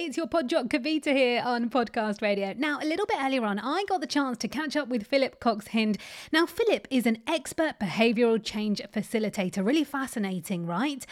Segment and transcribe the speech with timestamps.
[0.00, 2.54] It's your podjock Kavita here on Podcast Radio.
[2.56, 5.40] Now, a little bit earlier on, I got the chance to catch up with Philip
[5.40, 5.98] Cox-Hynd.
[6.30, 9.66] Now, Philip is an expert behavioural change facilitator.
[9.66, 11.04] Really fascinating, right?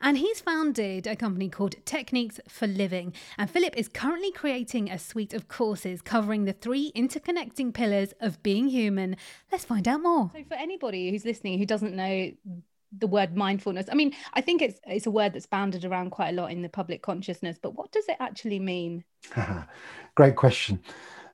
[0.00, 3.14] And he's founded a company called Techniques for Living.
[3.38, 8.42] And Philip is currently creating a suite of courses covering the three interconnecting pillars of
[8.42, 9.14] being human.
[9.52, 10.32] Let's find out more.
[10.34, 12.32] So, for anybody who's listening who doesn't know
[12.98, 13.86] the word mindfulness.
[13.90, 16.62] I mean i think it's it's a word that's bounded around quite a lot in
[16.62, 19.04] the public consciousness but what does it actually mean?
[20.14, 20.80] Great question.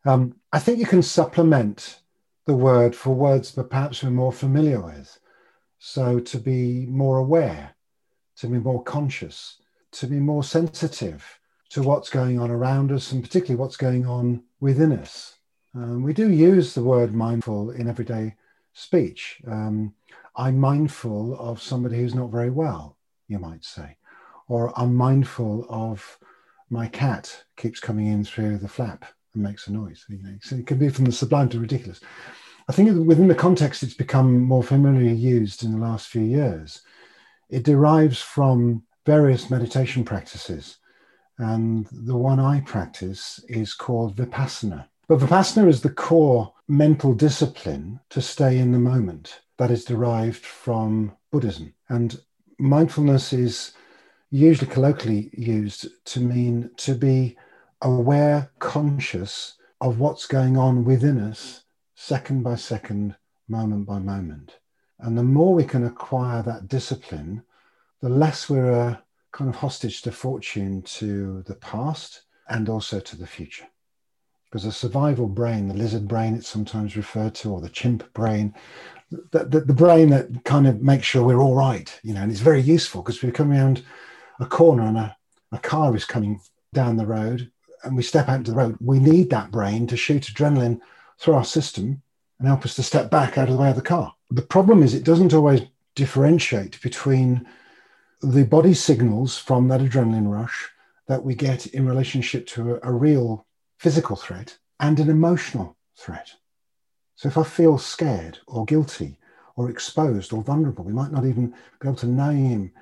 [0.04, 2.00] Um, i think you can supplement
[2.46, 5.18] the word for words that perhaps we're more familiar with.
[5.78, 7.74] So to be more aware
[8.36, 9.58] to be more conscious
[9.92, 11.38] to be more sensitive
[11.70, 15.36] to what's going on around us and particularly what's going on within us.
[15.74, 18.34] Um, we do use the word mindful in everyday
[18.72, 19.40] speech.
[19.46, 19.94] Um,
[20.38, 23.96] I'm mindful of somebody who's not very well, you might say,
[24.46, 26.16] or I'm mindful of
[26.70, 30.04] my cat keeps coming in through the flap and makes a noise.
[30.08, 32.00] You know, so it can be from the sublime to ridiculous.
[32.68, 36.82] I think within the context it's become more familiarly used in the last few years.
[37.50, 40.76] It derives from various meditation practices.
[41.38, 44.86] And the one I practice is called Vipassana.
[45.08, 50.44] But Vipassana is the core mental discipline to stay in the moment that is derived
[50.44, 51.74] from Buddhism.
[51.88, 52.20] And
[52.58, 53.72] mindfulness is
[54.30, 57.36] usually colloquially used to mean to be
[57.82, 61.62] aware, conscious of what's going on within us,
[61.94, 63.16] second by second,
[63.48, 64.58] moment by moment.
[65.00, 67.42] And the more we can acquire that discipline,
[68.00, 69.02] the less we're a
[69.32, 73.66] kind of hostage to fortune to the past and also to the future.
[74.50, 78.54] Because the survival brain, the lizard brain, it's sometimes referred to, or the chimp brain,
[79.10, 82.30] the, the, the, brain that kind of makes sure we're all right, you know, and
[82.30, 83.82] it's very useful because we come around
[84.40, 85.16] a corner and a,
[85.52, 86.40] a car is coming
[86.74, 87.50] down the road
[87.84, 88.76] and we step out into the road.
[88.80, 90.80] We need that brain to shoot adrenaline
[91.18, 92.02] through our system
[92.38, 94.14] and help us to step back out of the way of the car.
[94.30, 95.62] The problem is it doesn't always
[95.94, 97.46] differentiate between
[98.22, 100.68] the body signals from that adrenaline rush
[101.06, 103.46] that we get in relationship to a, a real
[103.78, 106.32] physical threat and an emotional threat.
[107.16, 109.18] So if I feel scared or guilty
[109.56, 111.48] or exposed or vulnerable, we might not even
[111.80, 112.72] be able to name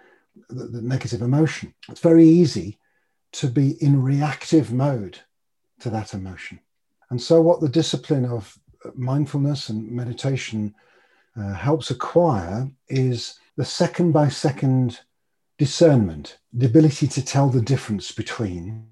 [0.48, 1.74] the, the negative emotion.
[1.88, 2.78] It's very easy
[3.32, 5.18] to be in reactive mode
[5.80, 6.60] to that emotion.
[7.10, 8.58] And so, what the discipline of
[8.94, 10.74] mindfulness and meditation
[11.36, 15.00] uh, helps acquire is the second by second
[15.58, 18.86] discernment, the ability to tell the difference between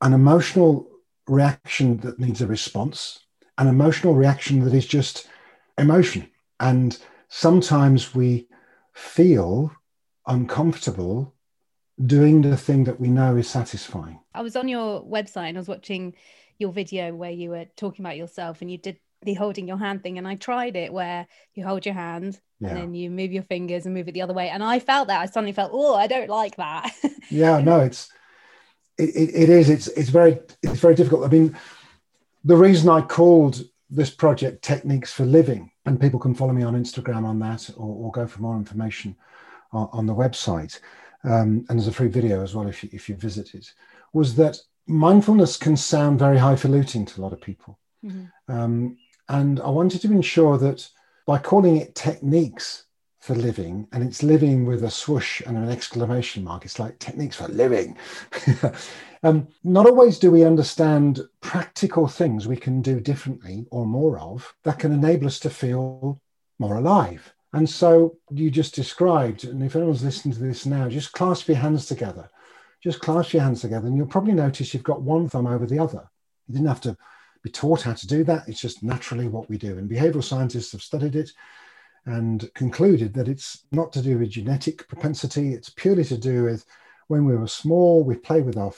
[0.00, 0.88] an emotional
[1.26, 3.20] reaction that needs a response
[3.58, 5.28] an emotional reaction that is just
[5.78, 6.28] emotion.
[6.60, 6.98] And
[7.28, 8.48] sometimes we
[8.92, 9.72] feel
[10.26, 11.34] uncomfortable
[12.04, 14.20] doing the thing that we know is satisfying.
[14.34, 16.14] I was on your website and I was watching
[16.58, 20.02] your video where you were talking about yourself and you did the holding your hand
[20.02, 22.68] thing and I tried it where you hold your hand yeah.
[22.68, 25.08] and then you move your fingers and move it the other way and I felt
[25.08, 26.92] that I suddenly felt oh I don't like that.
[27.30, 28.10] yeah, no, it's
[28.98, 31.24] it, it is it's it's very it's very difficult.
[31.24, 31.56] I mean
[32.44, 36.74] the reason I called this project Techniques for Living, and people can follow me on
[36.74, 39.16] Instagram on that or, or go for more information
[39.72, 40.80] on, on the website.
[41.24, 43.72] Um, and there's a free video as well if you, if you visit it,
[44.12, 47.78] was that mindfulness can sound very highfalutin to a lot of people.
[48.04, 48.52] Mm-hmm.
[48.52, 48.96] Um,
[49.28, 50.88] and I wanted to ensure that
[51.26, 52.84] by calling it techniques
[53.26, 57.36] for living, and it's living with a swoosh and an exclamation mark, it's like techniques
[57.36, 57.96] for living.
[59.22, 64.54] Um, not always do we understand practical things we can do differently or more of
[64.62, 66.20] that can enable us to feel
[66.60, 67.34] more alive.
[67.52, 71.56] And so you just described, and if anyone's listening to this now, just clasp your
[71.56, 72.28] hands together.
[72.80, 75.78] Just clasp your hands together, and you'll probably notice you've got one thumb over the
[75.80, 76.08] other.
[76.46, 76.96] You didn't have to
[77.42, 78.46] be taught how to do that.
[78.46, 79.78] It's just naturally what we do.
[79.78, 81.32] And behavioral scientists have studied it
[82.06, 86.64] and concluded that it's not to do with genetic propensity, it's purely to do with
[87.08, 88.72] when we were small, we played with our,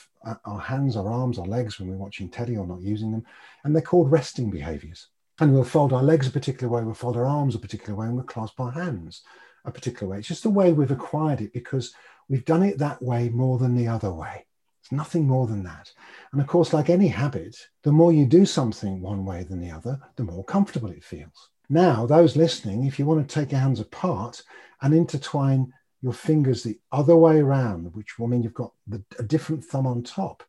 [0.45, 3.25] our hands, our arms, our legs when we we're watching telly or not using them.
[3.65, 5.09] And they're called resting behaviors.
[5.41, 8.07] And we'll fold our legs a particular way, we'll fold our arms a particular way,
[8.07, 9.23] and we'll clasp our hands
[9.65, 10.19] a particular way.
[10.19, 11.95] It's just the way we've acquired it because
[12.29, 14.47] we've done it that way more than the other way.
[14.83, 15.93] It's nothing more than that.
[16.33, 19.71] And of course, like any habit, the more you do something one way than the
[19.71, 21.51] other, the more comfortable it feels.
[21.69, 24.43] Now, those listening, if you want to take your hands apart
[24.81, 29.23] and intertwine your fingers the other way around, which will mean you've got the, a
[29.23, 30.43] different thumb on top.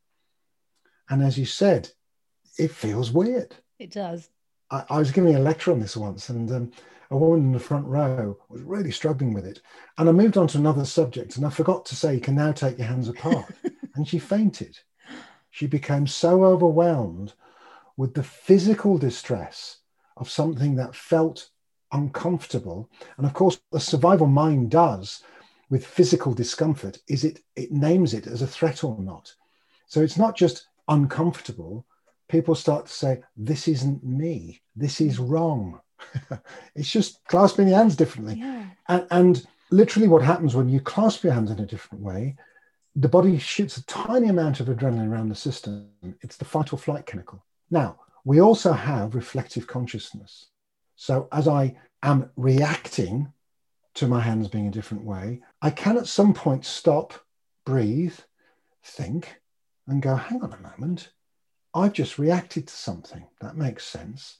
[1.09, 1.89] And as you said,
[2.57, 3.55] it feels weird.
[3.79, 4.29] It does.
[4.69, 6.71] I, I was giving a lecture on this once, and um,
[7.09, 9.61] a woman in the front row was really struggling with it.
[9.97, 12.51] And I moved on to another subject, and I forgot to say, you can now
[12.51, 13.45] take your hands apart.
[13.95, 14.77] and she fainted.
[15.49, 17.33] She became so overwhelmed
[17.97, 19.77] with the physical distress
[20.19, 21.49] of something that felt
[21.91, 22.89] uncomfortable.
[23.17, 25.23] And of course, the survival mind does
[25.69, 29.33] with physical discomfort is it it names it as a threat or not.
[29.87, 31.85] So it's not just uncomfortable.
[32.27, 34.61] People start to say, "This isn't me.
[34.75, 35.79] This is wrong."
[36.75, 38.35] it's just clasping the hands differently.
[38.35, 38.65] Yeah.
[38.87, 42.35] And, and literally, what happens when you clasp your hands in a different way,
[42.95, 45.89] the body shoots a tiny amount of adrenaline around the system.
[46.21, 47.43] It's the fight or flight chemical.
[47.69, 50.47] Now, we also have reflective consciousness.
[50.95, 53.31] So as I am reacting
[53.95, 57.13] to my hands being a different way, I can at some point stop,
[57.65, 58.17] breathe,
[58.83, 59.41] think,
[59.87, 61.11] and go, hang on a moment.
[61.73, 63.25] I've just reacted to something.
[63.41, 64.37] That makes sense.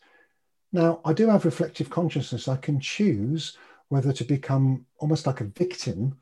[0.72, 2.48] Now, I do have reflective consciousness.
[2.48, 3.58] I can choose
[3.90, 6.18] whether to become almost like a victim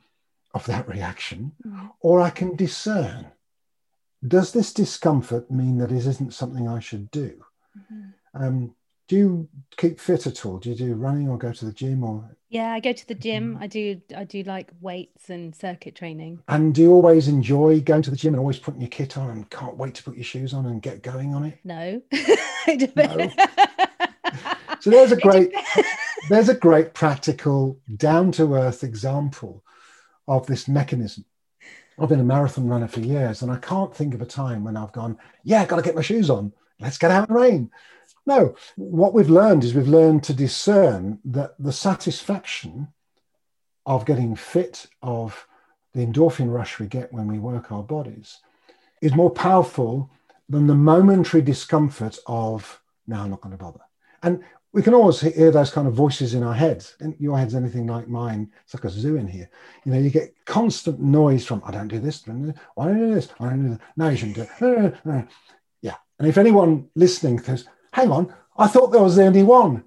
[0.53, 1.91] of that reaction, Mm.
[1.99, 3.31] or I can discern
[4.25, 7.43] does this discomfort mean that it isn't something I should do?
[7.77, 8.13] Mhm.
[8.33, 8.75] Um,
[9.07, 10.57] do you keep fit at all?
[10.57, 13.15] Do you do running or go to the gym or Yeah, I go to the
[13.15, 13.53] gym.
[13.53, 13.63] Mm-hmm.
[13.63, 16.39] I do I do like weights and circuit training.
[16.47, 19.29] and do you always enjoy going to the gym and always putting your kit on
[19.29, 21.59] and can't wait to put your shoes on and get going on it?
[21.63, 22.01] No.
[22.65, 23.31] Dep-
[24.81, 25.51] So there's a great
[26.29, 29.63] there's a great practical down to earth example
[30.27, 31.25] of this mechanism.
[31.99, 34.77] I've been a marathon runner for years and I can't think of a time when
[34.77, 36.53] I've gone, yeah, I've got to get my shoes on.
[36.79, 37.71] Let's get out in the rain.
[38.25, 42.89] No, what we've learned is we've learned to discern that the satisfaction
[43.85, 45.47] of getting fit, of
[45.93, 48.39] the endorphin rush we get when we work our bodies,
[49.01, 50.11] is more powerful
[50.49, 53.79] than the momentary discomfort of, no, I'm not going to bother.
[54.21, 54.43] And
[54.77, 56.95] we can always hear those kind of voices in our heads.
[56.99, 58.51] And your head's anything like mine.
[58.63, 59.49] It's like a zoo in here.
[59.83, 62.21] You know, you get constant noise from, I don't do this.
[62.27, 63.29] I don't do- Why don't you do this?
[63.39, 63.81] I don't do that.
[63.95, 64.49] No, you shouldn't do it.
[64.61, 65.27] No, no.
[65.81, 65.95] Yeah.
[66.19, 69.83] And if anyone listening goes, hang on, I thought there was the only one.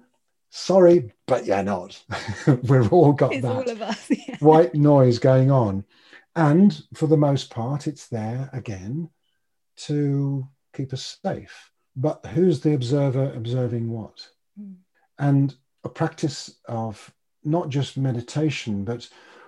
[0.49, 2.03] Sorry, but you're not.
[2.63, 4.09] We've all got it's that all of us.
[4.27, 4.35] Yeah.
[4.41, 5.85] white noise going on.
[6.35, 9.09] And for the most part, it's there again
[9.87, 10.45] to
[10.75, 11.71] keep us safe.
[11.95, 14.27] But who's the observer observing what?
[15.21, 17.13] And a practice of
[17.43, 19.07] not just meditation, but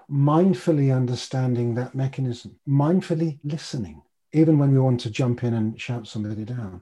[0.10, 4.04] mindfully understanding that mechanism, mindfully listening,
[4.34, 6.82] even when we want to jump in and shout somebody down,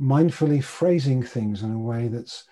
[0.00, 2.44] mindfully phrasing things in a way that's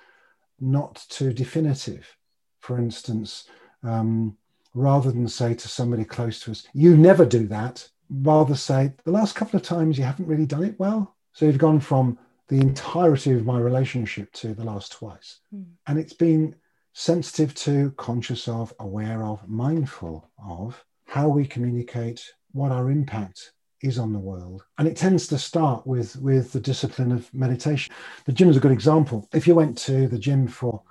[0.60, 2.16] not too definitive.
[2.60, 3.48] For instance,
[3.82, 4.36] um,
[4.74, 9.10] rather than say to somebody close to us, you never do that, rather say, the
[9.10, 11.16] last couple of times you haven't really done it well.
[11.32, 12.18] So you've gone from
[12.52, 15.40] the entirety of my relationship to the last twice.
[15.54, 15.64] Mm.
[15.86, 16.54] And it's been
[16.92, 23.98] sensitive to, conscious of, aware of, mindful of how we communicate, what our impact is
[23.98, 24.64] on the world.
[24.76, 27.94] And it tends to start with, with the discipline of meditation.
[28.26, 29.26] The gym is a good example.
[29.32, 30.82] If you went to the gym for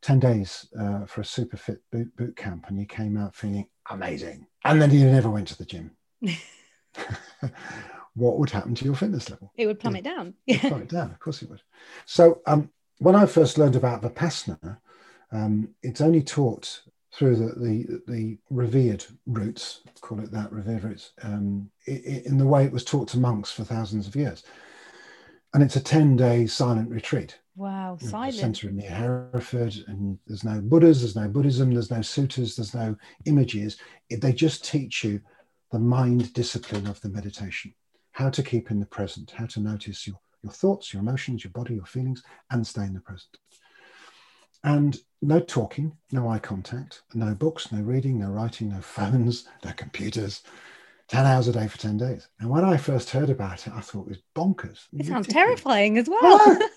[0.00, 3.66] 10 days uh, for a super fit boot, boot camp and you came out feeling
[3.90, 5.90] amazing, and then you never went to the gym,
[8.14, 9.52] what would happen to your fitness level?
[9.56, 10.34] It would plummet down.
[10.46, 10.58] Yeah.
[10.68, 11.62] plummet down, of course it would.
[12.06, 14.78] So um, when I first learned about Vipassana,
[15.30, 16.82] um, it's only taught
[17.14, 22.64] through the, the, the revered routes, call it that, revered routes, um, in the way
[22.64, 24.42] it was taught to monks for thousands of years.
[25.54, 27.38] And it's a 10 day silent retreat.
[27.54, 28.34] Wow, silent.
[28.34, 32.74] centre in near Hereford, and there's no Buddhas, there's no Buddhism, there's no suttas, there's
[32.74, 33.76] no images.
[34.08, 35.20] It- they just teach you
[35.70, 37.74] the mind discipline of the meditation,
[38.12, 41.52] how to keep in the present, how to notice your, your thoughts, your emotions, your
[41.52, 43.38] body, your feelings, and stay in the present.
[44.64, 49.72] And no talking, no eye contact, no books, no reading, no writing, no phones, no
[49.72, 50.42] computers.
[51.08, 52.28] 10 hours a day for 10 days.
[52.40, 54.86] And when I first heard about it, I thought it was bonkers.
[54.92, 56.58] It sounds terrifying as well.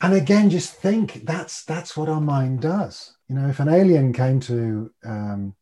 [0.00, 4.12] And again just think that's that's what our mind does you know if an alien
[4.12, 5.54] came to um,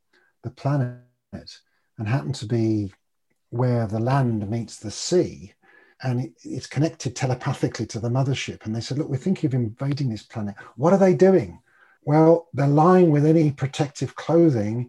[0.43, 0.99] the planet
[1.99, 2.93] and happened to be
[3.55, 5.53] where the land meets the sea
[6.03, 10.09] and it's connected telepathically to the mothership and they said look we're thinking of invading
[10.09, 11.61] this planet what are they doing
[12.03, 14.89] well they're lying with any protective clothing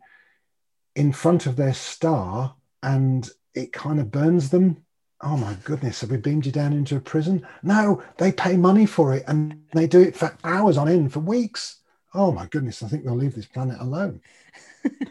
[0.95, 4.85] in front of their star and it kind of burns them
[5.21, 7.45] oh my goodness, have we beamed you down into a prison?
[7.63, 11.19] No, they pay money for it and they do it for hours on end, for
[11.19, 11.77] weeks.
[12.13, 14.21] Oh my goodness, I think they'll leave this planet alone.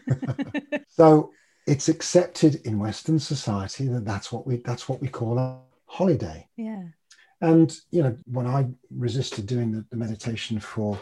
[0.87, 1.33] So
[1.67, 6.47] it's accepted in Western society that that's what we that's what we call a holiday.
[6.57, 6.83] yeah.
[7.41, 10.99] And you know, when I resisted doing the, the meditation for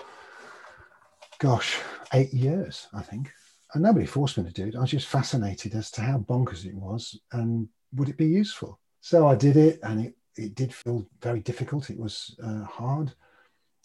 [1.40, 1.78] gosh,
[2.14, 3.32] eight years, I think,
[3.74, 4.76] and nobody forced me to do it.
[4.76, 8.80] I was just fascinated as to how bonkers it was and would it be useful.
[9.02, 11.90] So I did it, and it, it did feel very difficult.
[11.90, 13.12] It was uh, hard,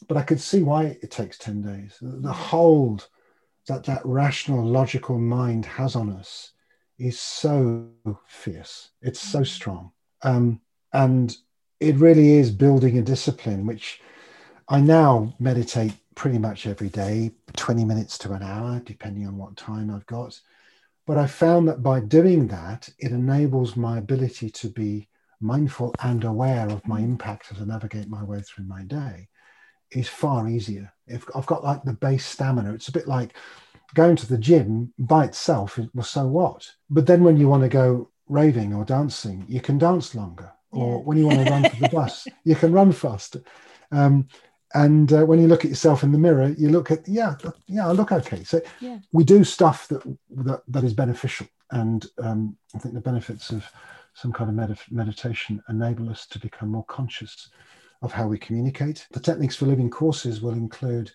[0.06, 1.98] but I could see why it takes 10 days.
[2.00, 3.08] The hold
[3.66, 6.52] that that rational, logical mind has on us
[6.98, 7.88] is so
[8.26, 8.90] fierce.
[9.02, 9.46] It's so mm.
[9.46, 9.92] strong.
[10.22, 10.60] Um,
[10.92, 11.36] and
[11.80, 14.00] it really is building a discipline, which
[14.68, 19.56] I now meditate pretty much every day, 20 minutes to an hour, depending on what
[19.56, 20.38] time I've got.
[21.06, 25.08] But I found that by doing that, it enables my ability to be
[25.40, 29.28] mindful and aware of my impact as I navigate my way through my day
[29.90, 30.92] is far easier.
[31.06, 33.36] If I've got like the base stamina, it's a bit like
[33.94, 35.78] going to the gym by itself.
[35.94, 36.70] Well, so what?
[36.90, 40.52] But then when you want to go raving or dancing, you can dance longer.
[40.70, 41.02] Or yeah.
[41.04, 43.42] when you want to run to the bus, you can run faster.
[43.90, 44.28] Um,
[44.74, 47.34] and uh, when you look at yourself in the mirror you look at yeah
[47.66, 48.98] yeah i look okay so yeah.
[49.12, 53.64] we do stuff that, that that is beneficial and um, i think the benefits of
[54.14, 57.48] some kind of med- meditation enable us to become more conscious
[58.02, 61.10] of how we communicate the techniques for living courses will include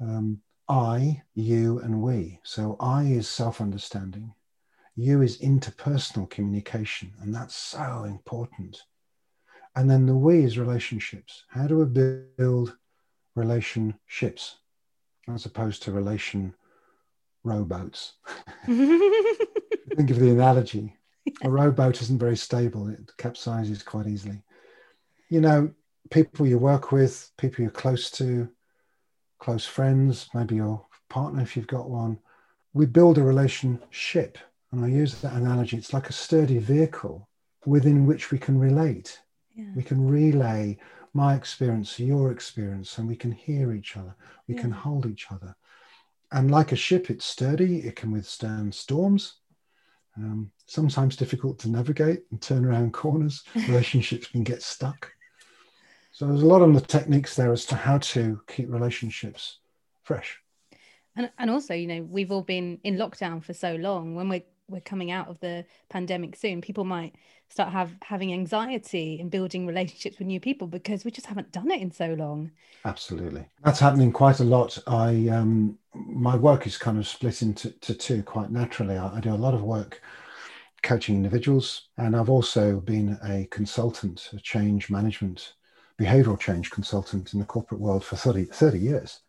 [0.00, 4.32] um, i you and we so i is self-understanding
[4.96, 8.84] you is interpersonal communication and that's so important
[9.76, 11.44] and then the we is relationships.
[11.48, 11.84] How do we
[12.36, 12.76] build
[13.34, 14.56] relationships
[15.28, 16.54] as opposed to relation
[17.42, 18.14] rowboats?
[18.66, 20.96] Think of the analogy.
[21.42, 24.42] A rowboat isn't very stable, it capsizes quite easily.
[25.28, 25.70] You know,
[26.10, 28.48] people you work with, people you're close to,
[29.44, 32.18] close friends, maybe your partner if you've got one.
[32.72, 34.38] We build a relationship.
[34.72, 35.76] And I use that analogy.
[35.76, 37.28] It's like a sturdy vehicle
[37.64, 39.20] within which we can relate
[39.54, 39.66] yeah.
[39.74, 40.78] We can relay
[41.12, 44.14] my experience your experience and we can hear each other.
[44.48, 44.62] We yeah.
[44.62, 45.54] can hold each other.
[46.32, 49.36] And like a ship, it's sturdy, it can withstand storms.
[50.16, 53.44] Um, sometimes difficult to navigate and turn around corners.
[53.54, 55.12] Relationships can get stuck.
[56.14, 59.58] So there's a lot on the techniques there as to how to keep relationships
[60.04, 60.40] fresh.
[61.16, 64.14] And, and also, you know, we've all been in lockdown for so long.
[64.14, 67.16] When we're we're coming out of the pandemic soon, people might
[67.48, 71.70] start have having anxiety in building relationships with new people because we just haven't done
[71.72, 72.52] it in so long.
[72.84, 74.78] Absolutely, that's happening quite a lot.
[74.86, 78.96] I um, my work is kind of split into to two quite naturally.
[78.96, 80.00] I, I do a lot of work
[80.84, 85.54] coaching individuals, and I've also been a consultant, a change management,
[85.98, 89.20] behavioral change consultant in the corporate world for 30, 30 years.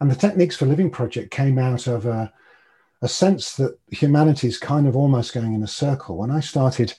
[0.00, 2.32] And the Techniques for Living project came out of a
[3.04, 6.16] a sense that humanity is kind of almost going in a circle.
[6.16, 6.94] When I started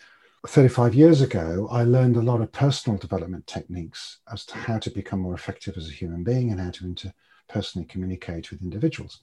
[0.48, 4.92] 35 years ago, I learned a lot of personal development techniques as to how to
[4.92, 9.22] become more effective as a human being and how to interpersonally communicate with individuals.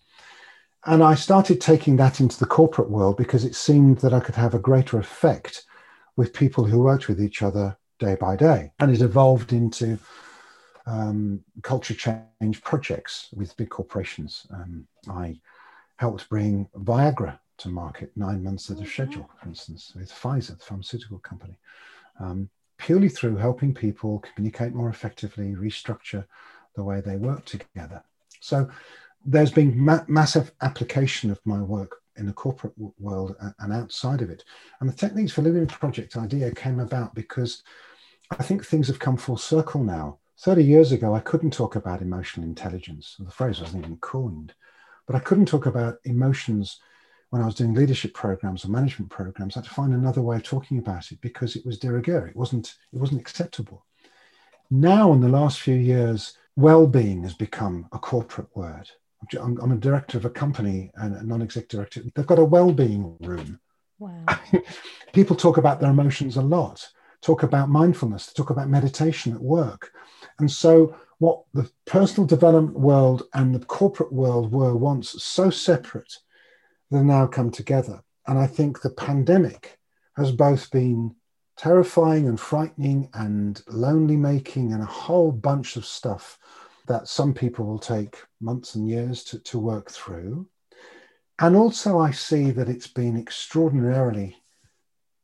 [0.85, 4.35] And I started taking that into the corporate world because it seemed that I could
[4.35, 5.65] have a greater effect
[6.17, 8.73] with people who worked with each other day by day.
[8.81, 9.99] And it evolved into
[10.87, 14.47] um, culture change projects with big corporations.
[14.51, 15.41] Um, I
[15.97, 18.93] helped bring Viagra to market nine months ahead of mm-hmm.
[18.93, 21.57] schedule, for instance, with Pfizer, the pharmaceutical company,
[22.19, 26.25] um, purely through helping people communicate more effectively, restructure
[26.75, 28.03] the way they work together.
[28.41, 28.69] So
[29.25, 34.31] there's been ma- massive application of my work in the corporate world and outside of
[34.31, 34.45] it.
[34.81, 37.63] And the Techniques for Living project idea came about because
[38.39, 40.19] I think things have come full circle now.
[40.39, 43.17] 30 years ago, I couldn't talk about emotional intelligence.
[43.19, 44.55] The phrase wasn't even coined.
[45.07, 46.81] But I couldn't talk about emotions
[47.31, 49.57] when I was doing leadership programs or management programs.
[49.57, 52.27] I had to find another way of talking about it because it was de rigueur.
[52.27, 53.85] It wasn't, it wasn't acceptable.
[54.71, 58.91] Now, in the last few years, well-being has become a corporate word.
[59.41, 62.03] I'm, I'm a director of a company and a non-exec director.
[62.15, 63.61] They've got a well-being room.
[63.99, 64.25] Wow.
[65.13, 66.89] People talk about their emotions a lot,
[67.23, 69.93] talk about mindfulness, talk about meditation at work.
[70.39, 76.19] And so what the personal development world and the corporate world were once so separate,
[76.91, 78.03] they've now come together.
[78.27, 79.79] And I think the pandemic
[80.17, 81.15] has both been
[81.57, 86.39] terrifying and frightening and lonely making and a whole bunch of stuff
[86.89, 90.47] that some people will take months and years to, to work through.
[91.39, 94.37] And also, I see that it's been extraordinarily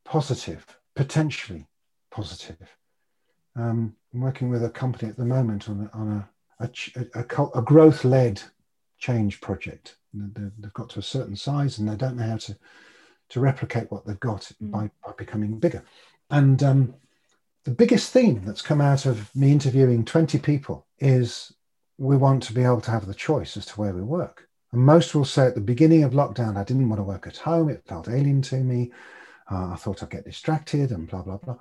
[0.05, 0.65] positive,
[0.97, 1.68] potentially
[2.19, 2.77] positive.
[3.55, 6.27] Um, I'm working with a company at the moment on a, on
[6.61, 8.43] a, a, a, a growth led
[8.99, 9.97] change project.
[10.13, 12.57] They've got to a certain size and they don't know how to,
[13.29, 14.71] to replicate what they've got mm.
[14.73, 15.85] by, by becoming bigger.
[16.31, 16.95] And um,
[17.65, 21.53] the biggest theme that's come out of me interviewing 20 people is
[21.99, 24.49] we want to be able to have the choice as to where we work.
[24.73, 27.37] And most will say at the beginning of lockdown, I didn't want to work at
[27.37, 27.69] home.
[27.69, 28.91] It felt alien to me.
[29.51, 31.57] Uh, I thought I'd get distracted and blah, blah, blah.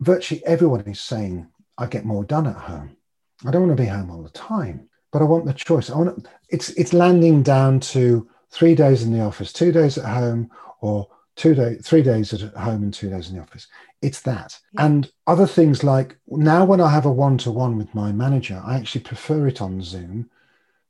[0.00, 1.46] Virtually everyone is saying,
[1.78, 2.96] I get more done at home.
[3.44, 5.90] I don't want to be home all the time, but I want the choice.
[5.90, 10.06] I want it's it's landing down to three days in the office, two days at
[10.06, 10.50] home,
[10.80, 13.66] or two days, three days at home and two days in the office.
[14.02, 14.58] It's that.
[14.72, 14.86] Yeah.
[14.86, 19.02] And other things like now when I have a one-to-one with my manager, I actually
[19.02, 20.30] prefer it on Zoom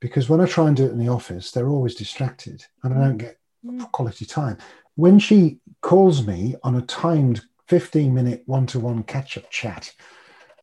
[0.01, 2.99] because when I try and do it in the office, they're always distracted and I
[2.99, 3.91] don't get mm.
[3.93, 4.59] quality time.
[4.95, 9.93] When she calls me on a timed 15 minute one to one catch up chat,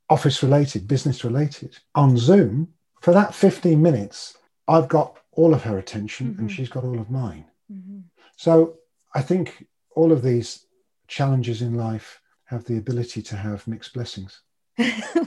[0.10, 2.70] office related, business related on Zoom,
[3.02, 6.42] for that 15 minutes, I've got all of her attention mm-hmm.
[6.42, 7.46] and she's got all of mine.
[7.72, 8.00] Mm-hmm.
[8.38, 8.76] So
[9.14, 10.66] I think all of these
[11.08, 14.42] challenges in life have the ability to have mixed blessings.
[14.80, 15.20] I,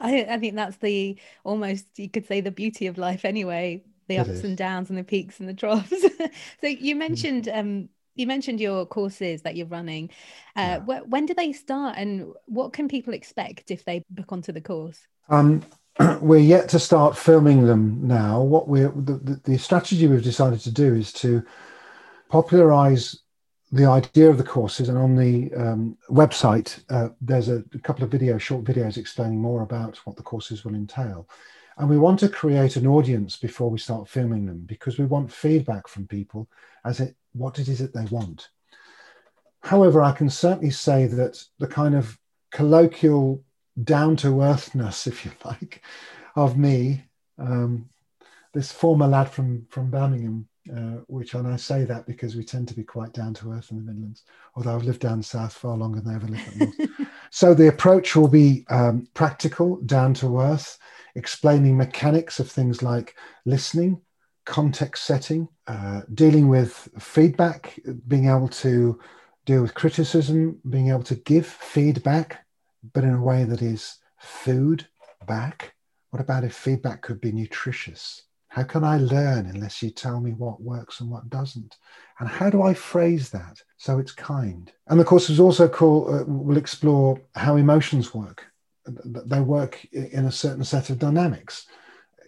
[0.00, 4.18] I, think that's the almost you could say the beauty of life anyway the it
[4.18, 4.44] ups is.
[4.44, 5.88] and downs and the peaks and the troughs
[6.60, 6.98] so you mm.
[6.98, 10.10] mentioned um, you mentioned your courses that you're running.
[10.56, 11.00] Uh, yeah.
[11.00, 14.60] wh- when do they start, and what can people expect if they book onto the
[14.60, 15.00] course?
[15.28, 15.62] Um,
[16.20, 18.40] we're yet to start filming them now.
[18.42, 21.42] What we're the, the, strategy we've decided to do is to
[22.28, 23.20] popularize
[23.72, 28.04] the idea of the courses, and on the um, website uh, there's a, a couple
[28.04, 31.28] of videos, short videos explaining more about what the courses will entail.
[31.78, 35.32] And we want to create an audience before we start filming them because we want
[35.32, 36.48] feedback from people
[36.84, 38.48] as it what it is that they want.
[39.62, 42.18] However, I can certainly say that the kind of
[42.50, 43.42] colloquial
[43.84, 45.82] down to earthness, if you like,
[46.36, 47.04] of me,
[47.38, 47.88] um,
[48.52, 52.68] this former lad from, from Birmingham, uh, which, and I say that because we tend
[52.68, 54.24] to be quite down to earth in the Midlands,
[54.54, 57.08] although I've lived down south far longer than I ever lived up north.
[57.30, 60.78] so the approach will be um, practical, down to earth,
[61.14, 63.14] explaining mechanics of things like
[63.46, 64.00] listening,
[64.44, 68.98] context setting, uh, dealing with feedback, being able to
[69.46, 72.44] deal with criticism, being able to give feedback,
[72.92, 74.86] but in a way that is food
[75.26, 75.74] back.
[76.10, 78.22] What about if feedback could be nutritious?
[78.50, 81.76] How can I learn unless you tell me what works and what doesn't?
[82.18, 84.70] And how do I phrase that so it's kind?
[84.88, 86.12] And the course, is also cool.
[86.12, 88.46] Uh, we'll explore how emotions work.
[88.86, 91.66] They work in a certain set of dynamics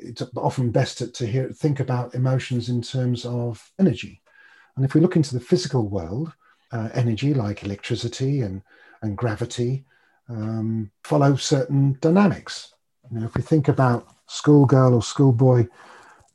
[0.03, 4.21] it's often best to, to hear think about emotions in terms of energy.
[4.77, 6.33] And if we look into the physical world,
[6.73, 8.63] uh, energy like electricity and,
[9.03, 9.85] and gravity
[10.29, 12.73] um, follow certain dynamics.
[13.11, 15.67] You know, if we think about schoolgirl or schoolboy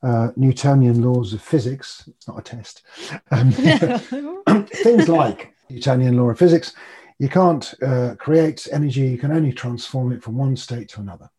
[0.04, 2.84] uh, Newtonian laws of physics, it's not a test,
[3.32, 3.52] um,
[4.66, 6.74] things like Newtonian law of physics,
[7.20, 11.30] you can't uh, create energy, you can only transform it from one state to another.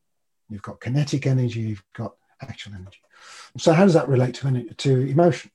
[0.50, 3.00] You've got kinetic energy, you've got actual energy.
[3.56, 5.50] So, how does that relate to, to emotion?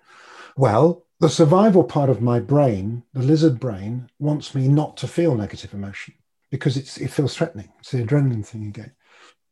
[0.56, 5.36] Well, the survival part of my brain, the lizard brain, wants me not to feel
[5.36, 6.13] negative emotion
[6.52, 7.72] because it's, it feels threatening.
[7.80, 8.92] It's the adrenaline thing again.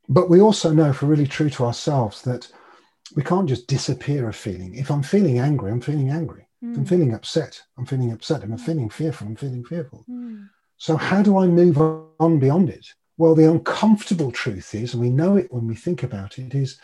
[0.07, 2.51] But we also know, if we're really true to ourselves, that
[3.15, 4.75] we can't just disappear a feeling.
[4.75, 6.47] If I'm feeling angry, I'm feeling angry.
[6.63, 6.71] Mm.
[6.71, 6.89] If I'm hmm.
[6.89, 8.43] feeling upset, I'm feeling upset.
[8.43, 8.65] If I'm hmm.
[8.65, 10.05] feeling fearful, I'm feeling fearful.
[10.09, 10.49] Mm.
[10.77, 11.77] So, how do I move
[12.19, 12.87] on beyond it?
[13.17, 16.79] Well, the uncomfortable truth is, and we know it when we think about it, is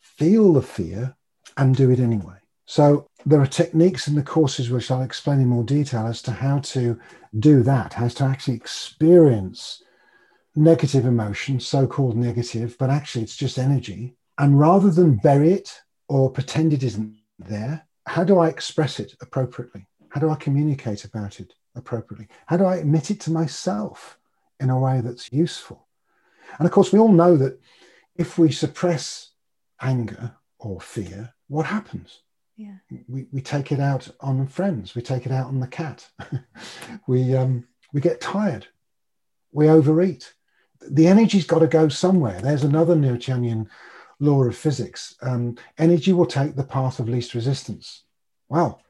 [0.00, 1.14] feel the fear
[1.56, 2.36] and do it anyway.
[2.66, 6.30] So there are techniques in the courses which I'll explain in more detail as to
[6.30, 7.00] how to
[7.38, 9.82] do that, how to actually experience
[10.54, 14.14] negative emotion, so called negative, but actually it's just energy.
[14.40, 19.14] And rather than bury it or pretend it isn't there, how do I express it
[19.20, 19.86] appropriately?
[20.08, 22.26] How do I communicate about it appropriately?
[22.46, 24.18] How do I admit it to myself
[24.58, 25.86] in a way that's useful?
[26.58, 27.60] And of course, we all know that
[28.16, 29.32] if we suppress
[29.82, 32.22] anger or fear, what happens?
[32.56, 32.76] Yeah.
[33.08, 36.08] We, we take it out on friends, we take it out on the cat.
[37.06, 38.66] we, um, we get tired,
[39.52, 40.32] we overeat.
[40.80, 42.40] The energy's got to go somewhere.
[42.40, 43.68] There's another Newtonian
[44.20, 45.16] law of physics.
[45.22, 48.04] Um, energy will take the path of least resistance.
[48.48, 48.82] Well,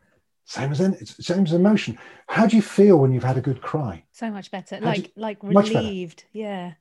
[0.45, 1.99] same as it's same as emotion.
[2.29, 4.03] How do you feel when you've had a good cry?
[4.13, 6.25] So much better, how like you, like relieved.
[6.33, 6.73] Yeah,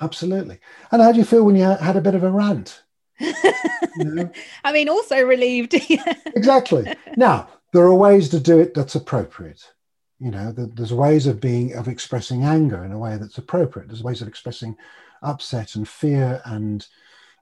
[0.00, 0.58] absolutely.
[0.90, 2.82] And how do you feel when you had a bit of a rant?
[3.20, 5.74] I mean, also relieved.
[6.34, 6.94] exactly.
[7.16, 9.72] Now, there are ways to do it that's appropriate.
[10.20, 13.88] You know, there's ways of being of expressing anger in a way that's appropriate.
[13.88, 14.76] There's ways of expressing
[15.22, 16.86] upset and fear and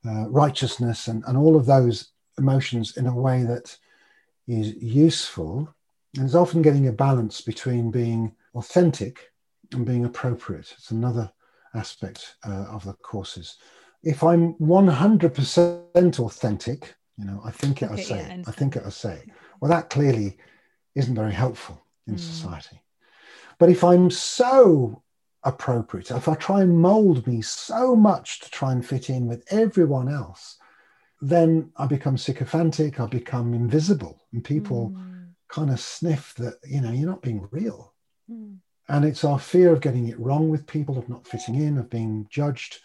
[0.07, 3.77] uh, righteousness and, and all of those emotions in a way that
[4.47, 5.73] is useful.
[6.17, 9.33] And it's often getting a balance between being authentic
[9.73, 10.73] and being appropriate.
[10.77, 11.31] It's another
[11.75, 13.59] aspect uh, of the courses
[14.07, 18.77] if I'm 100% authentic, you know, I think it, okay, I say yeah, I think
[18.77, 19.21] it, I say
[19.61, 20.37] Well, that clearly
[20.95, 22.21] isn't very helpful in mm.
[22.21, 22.81] society.
[23.59, 25.03] But if I'm so
[25.47, 29.45] appropriate, if I try and mold me so much to try and fit in with
[29.51, 30.59] everyone else,
[31.23, 35.29] then I become sycophantic, I become invisible, and people mm.
[35.49, 37.95] kind of sniff that, you know, you're not being real.
[38.31, 38.57] Mm.
[38.89, 41.89] And it's our fear of getting it wrong with people, of not fitting in, of
[41.89, 42.81] being judged.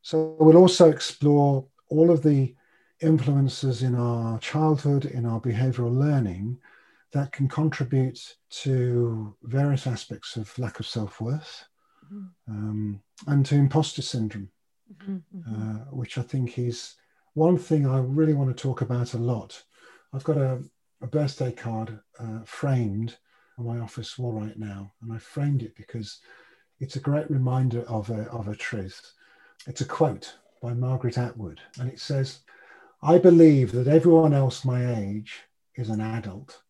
[0.00, 2.54] So we'll also explore all of the
[3.00, 6.58] influences in our childhood, in our behavioral learning
[7.12, 11.64] that can contribute to various aspects of lack of self worth.
[12.48, 14.50] Um, and to imposter syndrome,
[14.92, 15.54] mm-hmm, mm-hmm.
[15.54, 16.94] Uh, which I think is
[17.34, 19.62] one thing I really want to talk about a lot.
[20.12, 20.62] I've got a,
[21.00, 23.16] a birthday card uh, framed
[23.58, 26.20] on my office wall right now, and I framed it because
[26.80, 29.12] it's a great reminder of a, of a truth.
[29.66, 32.40] It's a quote by Margaret Atwood, and it says,
[33.02, 35.40] I believe that everyone else my age
[35.74, 36.62] is an adult,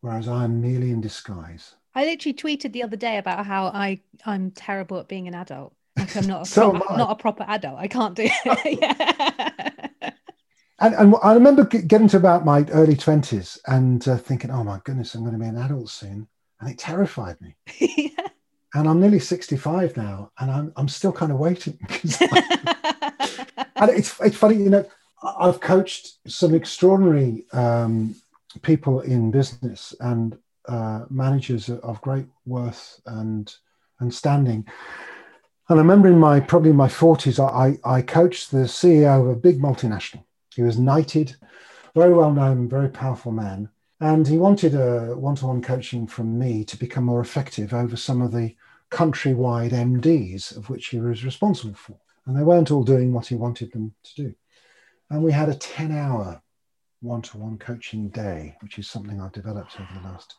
[0.00, 1.74] whereas I'm merely in disguise.
[1.94, 5.74] I literally tweeted the other day about how I, I'm terrible at being an adult.
[5.96, 7.78] Like I'm not a, so proper, not a proper adult.
[7.78, 9.90] I can't do it.
[10.80, 14.80] And, and, I remember getting to about my early 20s and uh, thinking, oh my
[14.82, 16.26] goodness, I'm going to be an adult soon.
[16.60, 17.54] And it terrified me.
[17.78, 18.26] yeah.
[18.74, 21.78] And I'm nearly 65 now, and I'm, I'm still kind of waiting.
[23.76, 24.84] and it's, it's funny, you know,
[25.22, 28.16] I've coached some extraordinary um,
[28.62, 30.36] people in business and
[30.68, 33.54] uh, managers of great worth and,
[34.00, 34.66] and standing.
[35.68, 39.36] And I remember in my probably my 40s, I, I coached the CEO of a
[39.36, 40.24] big multinational
[40.54, 41.34] he was knighted,
[41.94, 43.68] very well known, very powerful man.
[44.00, 47.96] And he wanted a one to one coaching from me to become more effective over
[47.96, 48.54] some of the
[48.90, 51.98] countrywide MDs of which he was responsible for.
[52.26, 54.34] And they weren't all doing what he wanted them to do.
[55.10, 56.40] And we had a 10 hour
[57.00, 60.34] one to one coaching day, which is something I've developed over the last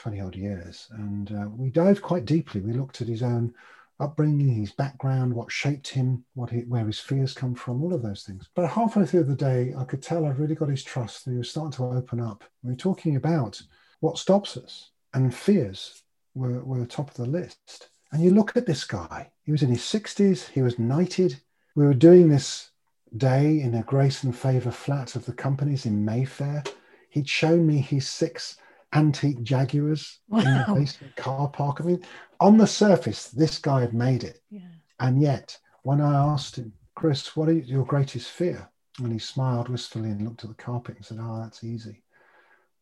[0.00, 0.88] 20 odd years.
[0.92, 2.62] And uh, we dived quite deeply.
[2.62, 3.52] We looked at his own
[4.00, 8.00] upbringing, his background, what shaped him, what he, where his fears come from, all of
[8.00, 8.48] those things.
[8.54, 11.26] But halfway through the day, I could tell I'd really got his trust.
[11.26, 12.44] and He was starting to open up.
[12.62, 13.60] We were talking about
[14.00, 16.02] what stops us, and fears
[16.34, 17.90] were, were top of the list.
[18.10, 21.38] And you look at this guy, he was in his 60s, he was knighted.
[21.74, 22.70] We were doing this
[23.18, 26.64] day in a grace and favor flat of the companies in Mayfair.
[27.10, 28.56] He'd shown me his six
[28.92, 30.40] antique Jaguars wow.
[30.40, 31.80] in the basement car park.
[31.80, 32.04] I mean,
[32.40, 34.40] on the surface, this guy had made it.
[34.50, 34.60] Yeah.
[34.98, 38.68] And yet, when I asked him, Chris, what is your greatest fear?
[38.98, 42.02] And he smiled wistfully and looked at the carpet and said, Oh, that's easy.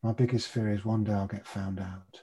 [0.02, 2.22] My biggest fear is one day I'll get found out.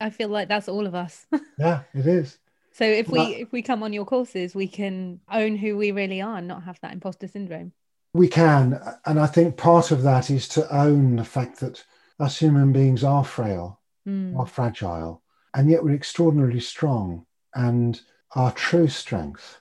[0.00, 1.26] I feel like that's all of us.
[1.58, 2.38] yeah, it is.
[2.72, 6.22] So if we if we come on your courses, we can own who we really
[6.22, 7.72] are and not have that imposter syndrome.
[8.14, 11.84] We can, and I think part of that is to own the fact that
[12.20, 14.38] us human beings are frail, mm.
[14.38, 15.22] are fragile,
[15.54, 17.26] and yet we're extraordinarily strong.
[17.54, 18.00] And
[18.36, 19.60] our true strength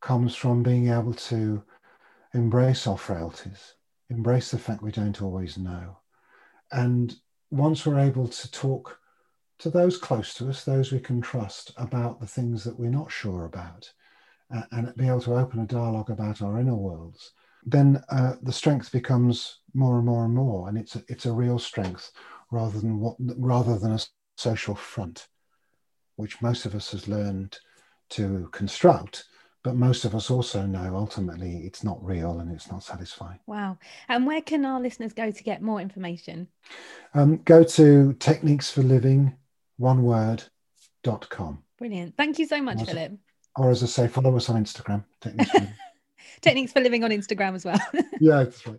[0.00, 1.62] comes from being able to
[2.34, 3.74] embrace our frailties,
[4.10, 5.96] embrace the fact we don't always know.
[6.72, 7.14] And
[7.50, 9.00] once we're able to talk
[9.58, 13.10] to those close to us, those we can trust about the things that we're not
[13.10, 13.90] sure about,
[14.54, 17.32] uh, and be able to open a dialogue about our inner worlds,
[17.64, 21.32] then uh, the strength becomes more and more and more, and it's a, it's a
[21.32, 22.10] real strength
[22.50, 24.00] rather than what rather than a
[24.36, 25.28] social front,
[26.16, 27.58] which most of us has learned
[28.10, 29.24] to construct.
[29.62, 33.40] But most of us also know ultimately it's not real and it's not satisfying.
[33.48, 33.78] Wow.
[34.08, 36.46] And where can our listeners go to get more information?
[37.14, 39.34] Um, go to techniques for living,
[39.76, 40.44] one word,
[41.02, 41.64] dot com.
[41.78, 42.16] Brilliant.
[42.16, 43.12] Thank you so much, or Philip.
[43.56, 45.74] Or as I say, follow us on Instagram, Techniques for Living.
[46.40, 47.80] Techniques for Living on Instagram as well.
[48.20, 48.78] yeah, that's right.